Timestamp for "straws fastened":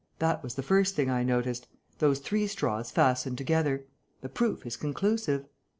2.47-3.37